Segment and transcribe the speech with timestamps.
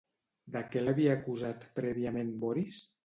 [0.55, 2.81] De què l'havia acusat prèviament Boris?